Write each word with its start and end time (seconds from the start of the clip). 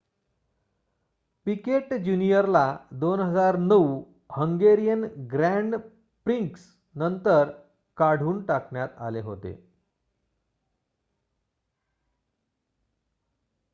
पीकेट 1.47 1.93
जूनियरला 2.03 2.63
2009 3.01 3.77
Hungarian 4.31 5.03
Grand 5.31 5.75
Prix 6.25 6.65
नंतर 6.95 7.51
काढून 7.97 8.41
टाकण्यात 8.45 8.97
आले 8.99 9.21
होते 9.21 9.53